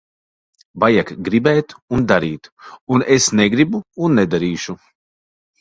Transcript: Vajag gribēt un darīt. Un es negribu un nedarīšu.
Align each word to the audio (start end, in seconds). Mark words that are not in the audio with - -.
Vajag 0.83 1.11
gribēt 1.27 1.75
un 1.99 2.07
darīt. 2.13 2.51
Un 2.97 3.07
es 3.19 3.29
negribu 3.43 3.83
un 4.07 4.21
nedarīšu. 4.23 4.77